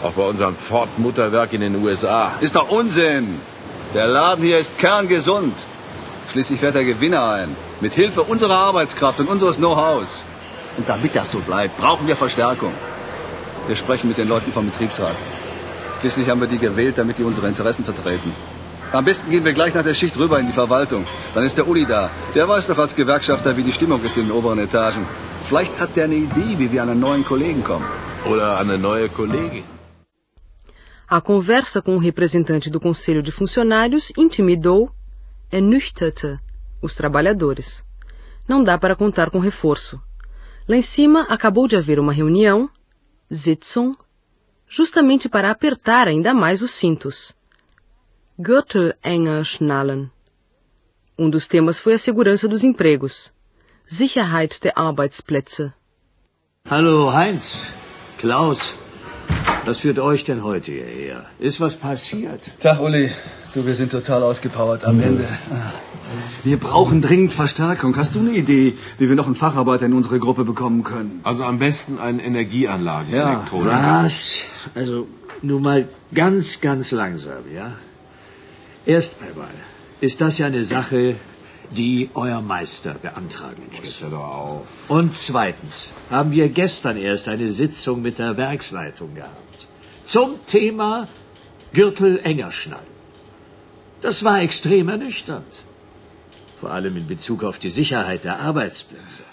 Auch 0.03 0.11
bei 0.11 0.23
unserem 0.23 0.57
Ford-Mutterwerk 0.57 1.53
in 1.53 1.61
den 1.61 1.81
USA. 1.81 2.33
Ist 2.41 2.57
doch 2.57 2.69
Unsinn. 2.69 3.39
Der 3.93 4.07
Laden 4.07 4.43
hier 4.43 4.59
ist 4.59 4.77
kerngesund. 4.77 5.57
Schließlich 6.33 6.59
fährt 6.59 6.75
der 6.75 6.83
Gewinner 6.83 7.23
ein. 7.31 7.55
Mit 7.79 7.93
Hilfe 7.93 8.23
unserer 8.23 8.55
Arbeitskraft 8.55 9.21
und 9.21 9.29
unseres 9.29 9.55
Know-hows. 9.55 10.25
Und 10.75 10.89
damit 10.89 11.15
das 11.15 11.31
so 11.31 11.39
bleibt, 11.39 11.77
brauchen 11.77 12.05
wir 12.05 12.17
Verstärkung. 12.17 12.73
Wir 13.67 13.75
sprechen 13.75 14.07
mit 14.07 14.17
den 14.17 14.27
Leuten 14.27 14.51
vom 14.51 14.65
Betriebsrat. 14.69 15.15
Schließlich 15.99 16.29
haben 16.29 16.41
wir 16.41 16.47
die 16.47 16.57
gewählt, 16.57 16.97
damit 16.97 17.17
die 17.17 17.23
unsere 17.23 17.47
Interessen 17.47 17.83
vertreten. 17.83 18.31
Am 18.93 19.03
besten 19.03 19.29
gehen 19.31 19.43
wir 19.43 19.53
gleich 19.53 19.73
nach 19.75 19.83
der 19.83 19.93
Schicht 19.93 20.17
rüber 20.17 20.39
in 20.39 20.47
die 20.47 20.53
Verwaltung. 20.53 21.05
Dann 21.33 21.45
ist 21.45 21.57
der 21.57 21.67
Uli 21.67 21.85
da. 21.85 22.09
Der 22.35 22.47
weiß 22.47 22.67
doch 22.67 22.77
als 22.77 22.95
Gewerkschafter, 22.95 23.57
wie 23.57 23.63
die 23.63 23.73
Stimmung 23.73 24.03
ist 24.03 24.17
in 24.17 24.27
den 24.27 24.31
oberen 24.31 24.59
Etagen. 24.59 25.05
Vielleicht 25.49 25.79
hat 25.81 25.97
der 25.97 26.05
eine 26.05 26.15
Idee, 26.15 26.53
wie 26.59 26.71
wir 26.71 26.81
an 26.83 26.89
einen 26.89 27.01
neuen 27.01 27.25
Kollegen 27.25 27.63
kommen. 27.63 27.85
Oder 28.25 28.57
an 28.59 28.69
eine 28.69 28.77
neue 28.77 29.09
Kollegin. 29.09 29.65
A 31.09 31.21
conversa 31.21 31.81
com 31.81 31.95
o 31.95 31.99
representante 31.99 32.69
do 32.69 32.79
Conselho 32.81 33.23
de 33.23 33.31
Funcionários 33.31 34.11
intimidou, 34.17 34.91
ernüchterte, 35.49 36.37
os 36.81 36.95
trabalhadores. 36.95 37.83
Não 38.47 38.63
dá 38.63 38.77
para 38.77 38.95
contar 38.95 39.29
com 39.29 39.39
reforço. 39.39 40.01
Lá 40.67 40.75
em 40.75 40.81
cima 40.81 41.21
acabou 41.29 41.65
de 41.67 41.77
haver 41.77 41.97
uma 41.97 42.11
reunião, 42.11 42.69
Sitzung, 43.29 43.95
justamente 44.67 45.27
para 45.27 45.51
apertar 45.51 46.07
ainda 46.07 46.33
mais 46.33 46.61
os 46.61 46.71
cintos. 46.71 47.35
Gürtel 48.39 48.93
enger 49.03 49.43
schnallen. 49.43 50.09
Um 51.17 51.29
dos 51.29 51.47
temas 51.47 51.79
foi 51.79 51.93
a 51.93 51.97
segurança 51.97 52.47
dos 52.47 52.63
empregos. 52.63 53.33
Sicherheit 53.85 54.59
der 54.61 54.73
Arbeitsplätze. 54.77 55.73
Hallo 56.69 57.09
Heinz, 57.09 57.55
Klaus, 58.17 58.73
was 59.67 59.79
führt 59.79 59.99
euch 59.99 60.23
denn 60.23 60.43
heute 60.43 60.71
hierher? 60.71 61.25
Ist 61.39 61.59
was 61.59 61.75
passiert? 61.75 62.51
Tag, 62.61 62.79
Uli. 62.79 63.11
Du, 63.53 63.65
wir 63.65 63.75
sind 63.75 63.91
total 63.91 64.23
ausgepowert 64.23 64.85
am 64.85 65.01
Ende. 65.01 65.27
Wir 66.45 66.57
brauchen 66.57 67.01
dringend 67.01 67.33
Verstärkung. 67.33 67.97
Hast 67.97 68.15
du 68.15 68.19
eine 68.19 68.31
Idee, 68.31 68.77
wie 68.97 69.09
wir 69.09 69.15
noch 69.17 69.25
einen 69.25 69.35
Facharbeiter 69.35 69.85
in 69.85 69.93
unsere 69.93 70.19
Gruppe 70.19 70.45
bekommen 70.45 70.83
können? 70.83 71.19
Also 71.23 71.43
am 71.43 71.59
besten 71.59 71.99
einen 71.99 72.19
Energieanlagen, 72.19 73.13
Ja. 73.13 73.43
Was? 73.51 74.43
Also, 74.73 75.07
nur 75.41 75.59
mal 75.59 75.89
ganz, 76.13 76.61
ganz 76.61 76.91
langsam, 76.91 77.43
ja? 77.53 77.73
Erst 78.85 79.17
einmal 79.21 79.49
ist 79.99 80.21
das 80.21 80.37
ja 80.37 80.45
eine 80.45 80.63
Sache, 80.63 81.15
die 81.69 82.09
euer 82.13 82.41
Meister 82.41 82.93
beantragen 82.93 83.63
muss. 83.69 84.03
Und 84.87 85.15
zweitens 85.15 85.89
haben 86.09 86.31
wir 86.31 86.49
gestern 86.49 86.97
erst 86.97 87.27
eine 87.27 87.51
Sitzung 87.51 88.01
mit 88.01 88.19
der 88.19 88.37
Werksleitung 88.37 89.15
gehabt. 89.15 89.67
Zum 90.05 90.39
Thema 90.45 91.07
Gürtel 91.73 92.19
enger 92.23 92.51
schnallen. 92.51 92.95
Das 94.01 94.23
war 94.23 94.41
extrem 94.41 94.89
ernüchternd. 94.89 95.53
Vor 96.61 96.71
allem 96.71 96.95
in 96.97 97.07
Bezug 97.07 97.43
auf 97.43 97.59
die 97.59 97.69
Sicherheit 97.69 98.23
der 98.23 98.39
Arbeitsplätze. 98.39 99.23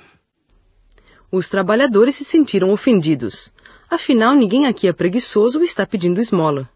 Os 1.30 1.48
trabalhadores 1.48 2.16
se 2.16 2.24
sentiram 2.24 2.70
ofendidos. 2.70 3.52
Afinal, 3.90 4.34
ninguém 4.34 4.66
aqui 4.66 4.88
é 4.88 4.92
preguiçoso 4.92 5.62
e 5.62 5.64
está 5.64 5.86
pedindo 5.86 6.20
esmola. 6.20 6.68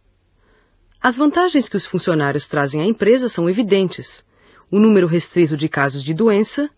As 1.00 1.16
vantagens 1.16 1.68
que 1.68 1.76
os 1.76 1.86
funcionários 1.86 2.48
trazem 2.48 2.80
à 2.80 2.84
empresa 2.84 3.28
são 3.28 3.48
evidentes. 3.48 4.24
O 4.70 4.78
número 4.78 5.06
restrito 5.06 5.56
de 5.56 5.66
casos 5.66 6.04
de 6.04 6.12
doença, 6.12 6.68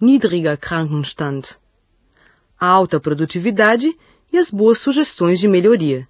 niedriger 0.00 0.56
Krankenstand, 0.56 1.58
a 2.58 2.66
alta 2.66 2.98
produtividade 2.98 3.94
e 4.32 4.38
as 4.38 4.50
boas 4.50 4.78
sugestões 4.78 5.38
de 5.38 5.46
melhoria, 5.46 6.08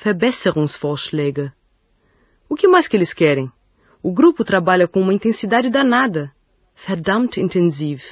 Verbesserungsvorschläge. 0.00 1.52
O 2.48 2.54
que 2.54 2.68
mais 2.68 2.86
que 2.86 2.96
eles 2.96 3.12
querem? 3.12 3.50
O 4.00 4.12
grupo 4.12 4.44
trabalha 4.44 4.86
com 4.86 5.00
uma 5.00 5.12
intensidade 5.12 5.68
danada, 5.70 6.32
verdammt 6.86 7.40
intensiv. 7.40 8.04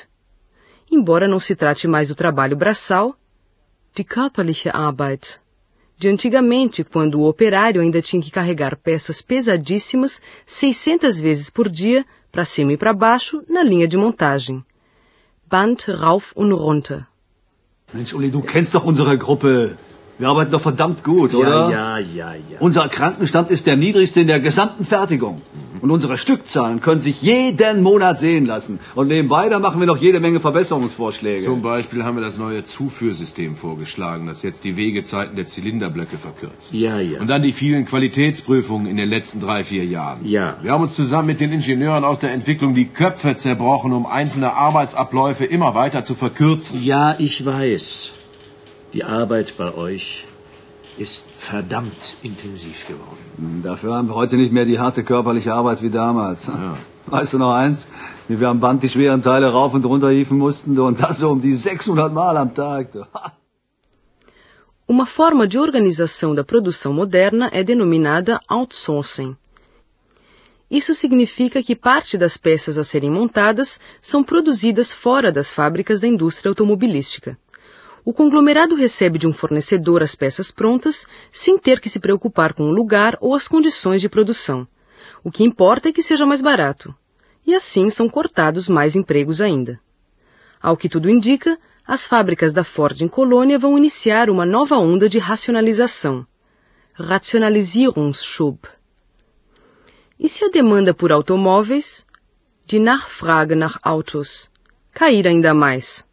Embora 0.90 1.28
não 1.28 1.38
se 1.38 1.54
trate 1.54 1.86
mais 1.86 2.08
do 2.08 2.14
trabalho 2.16 2.56
braçal, 2.56 3.16
die 3.94 4.02
körperliche 4.02 4.68
Arbeit, 4.68 5.40
de 6.02 6.08
antigamente, 6.08 6.82
quando 6.82 7.20
o 7.20 7.28
operário 7.28 7.80
ainda 7.80 8.02
tinha 8.02 8.20
que 8.20 8.28
carregar 8.28 8.76
peças 8.76 9.22
pesadíssimas 9.22 10.20
600 10.44 11.20
vezes 11.20 11.48
por 11.48 11.68
dia, 11.68 12.04
para 12.32 12.44
cima 12.44 12.72
e 12.72 12.76
para 12.76 12.92
baixo, 12.92 13.40
na 13.48 13.62
linha 13.62 13.86
de 13.86 13.96
montagem. 13.96 14.64
Band 15.48 15.76
rauf 15.86 16.32
und 16.34 16.52
runter. 16.52 17.06
Mensch, 17.94 18.14
Uli, 18.14 18.30
du 18.30 18.42
kennst 18.42 18.74
doch 18.74 18.84
unsere 18.84 19.16
Gruppe. 19.16 19.78
Wir 20.18 20.28
arbeiten 20.28 20.50
doch 20.52 20.60
verdammt 20.60 21.02
gut, 21.02 21.34
oder? 21.34 21.70
Ja, 21.70 21.98
ja, 21.98 21.98
ja, 21.98 22.34
ja. 22.34 22.58
Unser 22.60 22.88
Krankenstand 22.88 23.50
ist 23.50 23.66
der 23.66 23.76
niedrigste 23.76 24.20
in 24.20 24.26
der 24.26 24.40
gesamten 24.40 24.84
Fertigung. 24.84 25.42
Und 25.80 25.90
unsere 25.90 26.16
Stückzahlen 26.16 26.80
können 26.80 27.00
sich 27.00 27.22
jeden 27.22 27.82
Monat 27.82 28.20
sehen 28.20 28.46
lassen. 28.46 28.78
Und 28.94 29.08
nebenbei, 29.08 29.48
da 29.48 29.58
machen 29.58 29.80
wir 29.80 29.86
noch 29.88 29.96
jede 29.96 30.20
Menge 30.20 30.38
Verbesserungsvorschläge. 30.38 31.44
Zum 31.44 31.60
Beispiel 31.60 32.04
haben 32.04 32.16
wir 32.16 32.22
das 32.22 32.38
neue 32.38 32.62
Zuführsystem 32.62 33.56
vorgeschlagen, 33.56 34.28
das 34.28 34.42
jetzt 34.42 34.62
die 34.62 34.76
Wegezeiten 34.76 35.34
der 35.34 35.46
Zylinderblöcke 35.46 36.18
verkürzt. 36.18 36.72
Ja, 36.72 37.00
ja. 37.00 37.20
Und 37.20 37.26
dann 37.26 37.42
die 37.42 37.50
vielen 37.50 37.84
Qualitätsprüfungen 37.84 38.86
in 38.86 38.96
den 38.96 39.08
letzten 39.08 39.40
drei, 39.40 39.64
vier 39.64 39.84
Jahren. 39.84 40.24
Ja. 40.24 40.56
Wir 40.62 40.70
haben 40.70 40.82
uns 40.82 40.94
zusammen 40.94 41.26
mit 41.26 41.40
den 41.40 41.50
Ingenieuren 41.50 42.04
aus 42.04 42.20
der 42.20 42.32
Entwicklung 42.32 42.76
die 42.76 42.86
Köpfe 42.86 43.34
zerbrochen, 43.34 43.92
um 43.92 44.06
einzelne 44.06 44.54
Arbeitsabläufe 44.54 45.44
immer 45.44 45.74
weiter 45.74 46.04
zu 46.04 46.14
verkürzen. 46.14 46.80
Ja, 46.80 47.16
ich 47.18 47.44
weiß. 47.44 48.12
Die 48.92 49.04
Arbeit 49.04 49.54
bei 49.56 49.74
euch 49.74 50.24
ist 50.98 51.24
verdammt 51.38 52.16
intensiv 52.22 52.86
geworden. 52.86 53.62
Dafür 53.62 53.94
haben 53.94 54.08
wir 54.08 54.14
heute 54.14 54.36
nicht 54.36 54.52
mehr 54.52 54.66
die 54.66 54.78
harte 54.78 55.02
körperliche 55.02 55.54
Arbeit 55.54 55.82
wie 55.82 55.88
damals. 55.88 56.46
Ja. 56.46 56.76
Weißt 57.06 57.32
du 57.32 57.38
noch 57.38 57.54
eins? 57.54 57.88
Wie 58.28 58.38
wir 58.38 58.48
am 58.50 58.60
Band 58.60 58.82
die 58.82 58.90
schweren 58.90 59.22
Teile 59.22 59.48
rauf 59.50 59.72
und 59.72 59.86
runter 59.86 60.10
hieven 60.10 60.36
mussten 60.36 60.78
und 60.78 61.02
das 61.02 61.18
so 61.20 61.30
um 61.30 61.40
die 61.40 61.54
600 61.54 62.12
Mal 62.12 62.36
am 62.36 62.54
Tag. 62.54 62.88
Uma 64.86 65.06
forma 65.06 65.46
de 65.46 65.58
organização 65.58 66.34
da 66.34 66.44
produção 66.44 66.92
moderna 66.92 67.48
é 67.50 67.64
denominada 67.64 68.40
outsourcing. 68.46 69.34
Isso 70.70 70.94
significa 70.94 71.62
que 71.62 71.74
parte 71.74 72.18
das 72.18 72.36
peças 72.36 72.76
a 72.78 72.84
serem 72.84 73.10
montadas 73.10 73.80
são 74.00 74.22
produzidas 74.22 74.92
fora 74.92 75.32
das 75.32 75.50
fábricas 75.50 75.98
da 76.00 76.08
indústria 76.08 76.50
automobilística. 76.50 77.38
O 78.04 78.12
conglomerado 78.12 78.74
recebe 78.74 79.18
de 79.18 79.28
um 79.28 79.32
fornecedor 79.32 80.02
as 80.02 80.16
peças 80.16 80.50
prontas 80.50 81.06
sem 81.30 81.56
ter 81.56 81.78
que 81.80 81.88
se 81.88 82.00
preocupar 82.00 82.52
com 82.52 82.64
o 82.64 82.72
lugar 82.72 83.16
ou 83.20 83.34
as 83.34 83.46
condições 83.46 84.00
de 84.00 84.08
produção. 84.08 84.66
O 85.22 85.30
que 85.30 85.44
importa 85.44 85.88
é 85.88 85.92
que 85.92 86.02
seja 86.02 86.26
mais 86.26 86.42
barato. 86.42 86.92
E 87.46 87.54
assim 87.54 87.90
são 87.90 88.08
cortados 88.08 88.68
mais 88.68 88.96
empregos 88.96 89.40
ainda. 89.40 89.80
Ao 90.60 90.76
que 90.76 90.88
tudo 90.88 91.08
indica, 91.08 91.56
as 91.86 92.06
fábricas 92.06 92.52
da 92.52 92.64
Ford 92.64 93.00
em 93.00 93.08
Colônia 93.08 93.58
vão 93.58 93.78
iniciar 93.78 94.30
uma 94.30 94.46
nova 94.46 94.76
onda 94.78 95.08
de 95.08 95.18
racionalização. 95.18 96.26
Rationalisierungsschub. 96.94 98.58
E 100.18 100.28
se 100.28 100.44
a 100.44 100.48
demanda 100.48 100.92
por 100.92 101.10
automóveis, 101.10 102.04
Die 102.66 102.78
Nachfrage 102.78 103.54
nach 103.56 103.78
Autos, 103.82 104.48
cair 104.92 105.26
ainda 105.26 105.52
mais. 105.52 106.04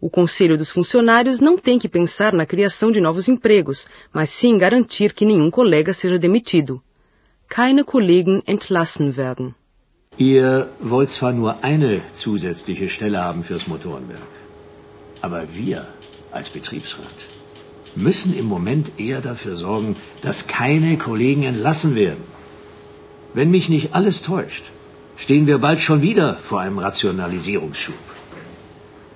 O 0.00 0.08
Conselho 0.08 0.56
dos 0.56 0.70
Funcionários 0.70 1.40
não 1.40 1.58
tem 1.58 1.76
que 1.76 1.88
pensar 1.88 2.32
na 2.32 2.46
criação 2.46 2.92
de 2.92 3.00
novos 3.00 3.28
empregos, 3.28 3.88
mas 4.12 4.30
sim 4.30 4.56
garantir 4.56 5.12
que 5.12 5.24
nenhum 5.24 5.50
colega 5.50 5.92
seja 5.92 6.18
demitido. 6.18 6.80
Keine 7.48 7.82
Kollegen 7.82 8.40
entlassen 8.46 9.16
werden. 9.16 9.54
Ihr 10.16 10.68
wollt 10.80 11.10
zwar 11.10 11.32
nur 11.32 11.64
eine 11.64 12.00
zusätzliche 12.12 12.88
Stelle 12.88 13.18
haben 13.18 13.42
fürs 13.42 13.66
Motorenwerk, 13.66 14.32
aber 15.20 15.46
wir 15.52 15.86
als 16.30 16.48
Betriebsrat 16.48 17.28
müssen 17.96 18.36
im 18.36 18.46
Moment 18.46 18.92
eher 18.98 19.20
dafür 19.20 19.56
sorgen, 19.56 19.96
dass 20.20 20.46
keine 20.46 20.96
Kollegen 20.98 21.42
entlassen 21.42 21.94
werden. 21.94 22.24
Wenn 23.34 23.50
mich 23.50 23.68
nicht 23.68 23.94
alles 23.94 24.22
täuscht, 24.22 24.70
stehen 25.16 25.46
wir 25.48 25.58
bald 25.58 25.80
schon 25.80 26.02
wieder 26.02 26.36
vor 26.36 26.60
einem 26.60 26.78
Rationalisierungsschub. 26.78 28.04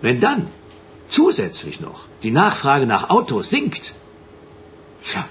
Wenn 0.00 0.20
dann 0.20 0.48
zusätzlich 1.18 1.80
noch 1.86 2.00
die 2.22 2.34
Nachfrage 2.42 2.86
nach 2.86 3.04
Autos 3.16 3.50
sinkt, 3.54 3.84
tja, 5.08 5.24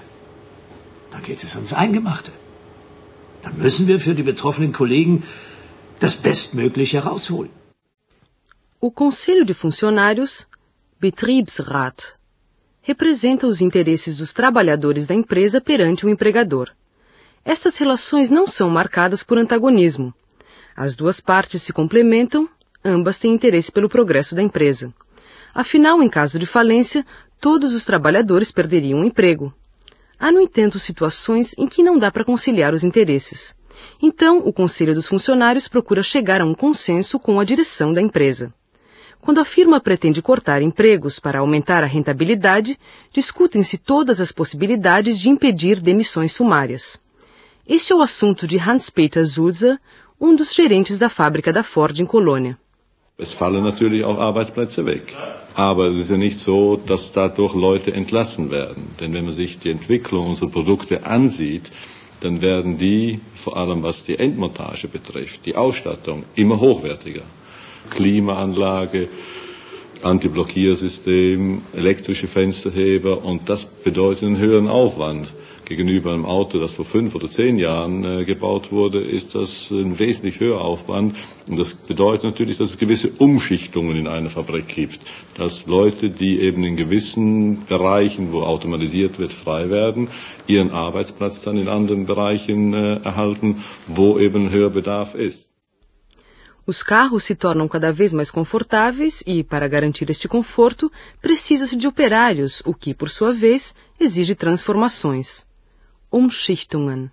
dann 1.10 1.22
geht 1.28 1.42
es 1.46 1.54
ans 1.56 1.72
Eingemachte. 1.72 2.32
Dann 3.42 3.58
müssen 3.64 3.86
wir 3.88 3.98
für 4.00 4.14
die 4.14 4.28
betroffenen 4.32 4.72
Kollegen 4.72 5.22
das 5.98 6.14
Bestmögliche 6.26 6.96
herausholen. 6.98 7.50
O 8.80 8.90
Conselho 8.90 9.44
de 9.44 9.54
Funcionários, 9.54 10.46
Betriebsrat, 11.00 11.98
representa 12.82 13.46
os 13.46 13.60
interesses 13.60 14.16
dos 14.16 14.32
trabalhadores 14.32 15.06
da 15.06 15.14
empresa 15.14 15.60
perante 15.60 16.04
o 16.04 16.08
empregador. 16.08 16.70
Estas 17.44 17.78
relações 17.78 18.30
não 18.30 18.46
são 18.46 18.68
marcadas 18.70 19.22
por 19.22 19.38
antagonismo. 19.38 20.12
As 20.76 20.96
duas 20.96 21.20
partes 21.20 21.62
se 21.62 21.72
complementam, 21.72 22.48
ambas 22.84 23.18
têm 23.18 23.34
interesse 23.34 23.70
pelo 23.70 23.88
progresso 23.88 24.34
da 24.34 24.42
empresa. 24.42 24.92
Afinal, 25.54 26.02
em 26.02 26.08
caso 26.08 26.38
de 26.38 26.46
falência, 26.46 27.04
todos 27.40 27.74
os 27.74 27.84
trabalhadores 27.84 28.50
perderiam 28.50 29.00
o 29.00 29.04
emprego. 29.04 29.52
Há, 30.18 30.30
no 30.30 30.40
entanto, 30.40 30.78
situações 30.78 31.54
em 31.58 31.66
que 31.66 31.82
não 31.82 31.98
dá 31.98 32.10
para 32.10 32.24
conciliar 32.24 32.72
os 32.72 32.84
interesses. 32.84 33.54
Então, 34.00 34.38
o 34.38 34.52
Conselho 34.52 34.94
dos 34.94 35.08
Funcionários 35.08 35.68
procura 35.68 36.02
chegar 36.02 36.40
a 36.40 36.44
um 36.44 36.54
consenso 36.54 37.18
com 37.18 37.40
a 37.40 37.44
direção 37.44 37.92
da 37.92 38.00
empresa. 38.00 38.54
Quando 39.20 39.40
a 39.40 39.44
firma 39.44 39.80
pretende 39.80 40.22
cortar 40.22 40.62
empregos 40.62 41.20
para 41.20 41.38
aumentar 41.38 41.84
a 41.84 41.86
rentabilidade, 41.86 42.78
discutem-se 43.12 43.78
todas 43.78 44.20
as 44.20 44.32
possibilidades 44.32 45.18
de 45.18 45.28
impedir 45.28 45.80
demissões 45.80 46.32
sumárias. 46.32 47.00
Este 47.66 47.92
é 47.92 47.96
o 47.96 48.02
assunto 48.02 48.46
de 48.46 48.58
Hans-Peter 48.58 49.26
Sulzer, 49.26 49.78
um 50.20 50.34
dos 50.34 50.52
gerentes 50.52 50.98
da 50.98 51.08
fábrica 51.08 51.52
da 51.52 51.62
Ford 51.62 51.98
em 51.98 52.06
Colônia. 52.06 52.58
Es 53.18 53.32
fallen 53.32 53.62
natürlich 53.62 54.04
auch 54.04 54.18
Arbeitsplätze 54.18 54.84
weg. 54.86 55.16
Aber 55.54 55.86
es 55.86 56.00
ist 56.00 56.10
ja 56.10 56.16
nicht 56.16 56.38
so, 56.38 56.76
dass 56.76 57.12
dadurch 57.12 57.54
Leute 57.54 57.92
entlassen 57.92 58.50
werden. 58.50 58.86
Denn 58.98 59.12
wenn 59.12 59.24
man 59.24 59.32
sich 59.32 59.58
die 59.58 59.70
Entwicklung 59.70 60.28
unserer 60.28 60.48
Produkte 60.48 61.06
ansieht, 61.06 61.70
dann 62.20 62.40
werden 62.40 62.78
die, 62.78 63.20
vor 63.34 63.56
allem 63.56 63.82
was 63.82 64.04
die 64.04 64.18
Endmontage 64.18 64.88
betrifft, 64.88 65.44
die 65.44 65.56
Ausstattung, 65.56 66.24
immer 66.34 66.58
hochwertiger. 66.58 67.22
Klimaanlage, 67.90 69.08
Antiblockiersystem, 70.02 71.62
elektrische 71.74 72.28
Fensterheber 72.28 73.24
und 73.24 73.48
das 73.48 73.64
bedeutet 73.64 74.24
einen 74.24 74.38
höheren 74.38 74.68
Aufwand. 74.68 75.32
Gegenüber 75.64 76.12
einem 76.12 76.26
Auto, 76.26 76.58
das 76.58 76.74
vor 76.74 76.84
fünf 76.84 77.14
oder 77.14 77.28
zehn 77.28 77.56
Jahren 77.58 78.04
äh, 78.04 78.24
gebaut 78.24 78.72
wurde, 78.72 79.00
ist 79.00 79.34
das 79.34 79.70
ein 79.70 79.98
wesentlich 79.98 80.40
höherer 80.40 80.62
Aufwand. 80.62 81.16
Und 81.46 81.58
das 81.58 81.74
bedeutet 81.74 82.24
natürlich, 82.24 82.58
dass 82.58 82.70
es 82.70 82.78
gewisse 82.78 83.10
Umschichtungen 83.18 83.96
in 83.96 84.06
einer 84.06 84.30
Fabrik 84.30 84.68
gibt. 84.68 85.00
Dass 85.36 85.66
Leute, 85.66 86.10
die 86.10 86.40
eben 86.40 86.64
in 86.64 86.76
gewissen 86.76 87.64
Bereichen, 87.66 88.32
wo 88.32 88.42
automatisiert 88.42 89.18
wird, 89.18 89.32
frei 89.32 89.70
werden, 89.70 90.08
ihren 90.46 90.70
Arbeitsplatz 90.70 91.40
dann 91.42 91.56
in 91.56 91.68
anderen 91.68 92.06
Bereichen 92.06 92.74
äh, 92.74 92.96
erhalten, 92.96 93.62
wo 93.86 94.18
eben 94.18 94.50
höher 94.50 94.70
Bedarf 94.70 95.14
ist. 95.14 95.52
Os 96.64 96.82
carros 96.84 97.24
se 97.24 97.34
tornam 97.34 97.68
cada 97.68 97.92
vez 97.92 98.12
mais 98.12 98.30
confortáveis 98.30 99.24
e, 99.26 99.42
para 99.42 99.66
garantir 99.66 100.08
este 100.10 100.28
conforto, 100.28 100.92
precisa-se 101.20 101.74
de 101.74 101.88
operários, 101.88 102.62
o 102.64 102.72
que, 102.72 102.94
por 102.94 103.10
sua 103.10 103.32
vez, 103.32 103.74
exige 103.98 104.36
transformações. 104.36 105.44
Umschichtungen. 106.12 107.10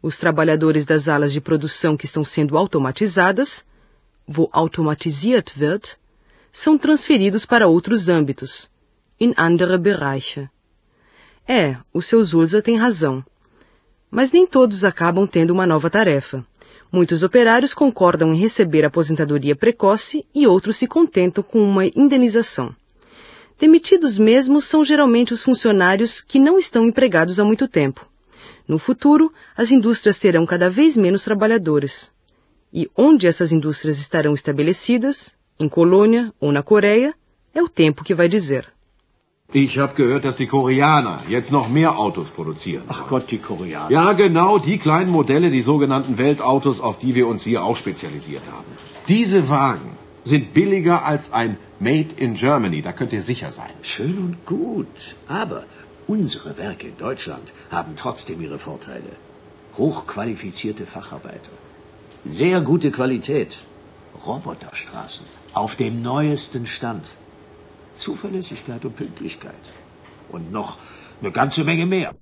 Os 0.00 0.18
trabalhadores 0.18 0.86
das 0.86 1.08
alas 1.08 1.32
de 1.32 1.40
produção 1.40 1.96
que 1.96 2.04
estão 2.04 2.24
sendo 2.24 2.56
automatizadas, 2.56 3.64
wo 4.28 4.48
automatisiert 4.52 5.52
wird, 5.58 5.96
são 6.52 6.78
transferidos 6.78 7.44
para 7.44 7.66
outros 7.66 8.08
âmbitos, 8.08 8.70
in 9.18 9.34
andere 9.36 9.76
Bereiche. 9.78 10.48
É, 11.46 11.76
o 11.92 12.00
seu 12.00 12.22
Zulza 12.22 12.62
tem 12.62 12.76
razão. 12.76 13.24
Mas 14.08 14.30
nem 14.30 14.46
todos 14.46 14.84
acabam 14.84 15.26
tendo 15.26 15.50
uma 15.50 15.66
nova 15.66 15.90
tarefa. 15.90 16.46
Muitos 16.92 17.24
operários 17.24 17.74
concordam 17.74 18.32
em 18.32 18.38
receber 18.38 18.84
aposentadoria 18.84 19.56
precoce 19.56 20.24
e 20.32 20.46
outros 20.46 20.76
se 20.76 20.86
contentam 20.86 21.42
com 21.42 21.60
uma 21.60 21.84
indenização. 21.84 22.72
Demitidos 23.58 24.18
mesmo 24.18 24.60
são 24.60 24.84
geralmente 24.84 25.34
os 25.34 25.42
funcionários 25.42 26.20
que 26.20 26.38
não 26.38 26.58
estão 26.58 26.86
empregados 26.86 27.40
há 27.40 27.44
muito 27.44 27.66
tempo. 27.66 28.06
No 28.68 28.78
futuro, 28.78 29.32
as 29.56 29.72
indústrias 29.72 30.18
terão 30.18 30.46
cada 30.46 30.70
vez 30.70 30.96
menos 30.96 31.24
trabalhadores. 31.24 32.12
E 32.72 32.88
onde 32.96 33.26
essas 33.26 33.50
indústrias 33.50 33.98
estarão 33.98 34.34
estabelecidas, 34.34 35.34
em 35.58 35.68
Colônia 35.68 36.32
ou 36.38 36.52
na 36.52 36.62
Coreia, 36.62 37.14
é 37.52 37.62
o 37.62 37.68
tempo 37.68 38.04
que 38.04 38.14
vai 38.14 38.28
dizer. 38.28 38.72
Ich 39.52 39.78
habe 39.78 39.94
gehört, 39.94 40.24
dass 40.24 40.36
die 40.36 40.46
Koreaner 40.46 41.22
jetzt 41.26 41.50
noch 41.50 41.70
mehr 41.70 41.96
Autos 41.96 42.28
produzieren. 42.28 42.84
Ach 42.86 43.08
Gott, 43.08 43.30
die 43.30 43.38
Koreaner. 43.38 43.90
Ja, 43.90 44.12
genau, 44.12 44.58
die 44.58 44.76
kleinen 44.76 45.10
Modelle, 45.10 45.50
die 45.50 45.62
sogenannten 45.62 46.18
Weltautos, 46.18 46.80
auf 46.80 46.98
die 46.98 47.14
wir 47.14 47.26
uns 47.26 47.44
hier 47.44 47.64
auch 47.64 47.76
spezialisiert 47.76 48.42
haben. 48.52 48.70
Diese 49.08 49.48
Wagen 49.48 49.97
sind 50.32 50.52
billiger 50.58 51.04
als 51.10 51.32
ein 51.32 51.56
Made 51.88 52.14
in 52.24 52.34
Germany, 52.42 52.80
da 52.82 52.92
könnt 52.98 53.12
ihr 53.18 53.22
sicher 53.22 53.50
sein. 53.52 53.74
Schön 53.92 54.18
und 54.26 54.36
gut. 54.46 55.14
Aber 55.26 55.60
unsere 56.06 56.50
Werke 56.58 56.88
in 56.88 56.98
Deutschland 57.06 57.52
haben 57.70 57.94
trotzdem 58.02 58.42
ihre 58.46 58.58
Vorteile. 58.58 59.12
Hochqualifizierte 59.78 60.86
Facharbeiter. 60.94 61.54
Sehr 62.40 62.60
gute 62.60 62.90
Qualität. 62.98 63.58
Roboterstraßen. 64.26 65.26
Auf 65.62 65.76
dem 65.76 66.02
neuesten 66.02 66.66
Stand. 66.66 67.06
Zuverlässigkeit 67.94 68.84
und 68.84 68.96
Pünktlichkeit. 68.96 69.74
Und 70.30 70.52
noch 70.52 70.78
eine 71.20 71.32
ganze 71.32 71.64
Menge 71.64 71.86
mehr. 71.86 72.14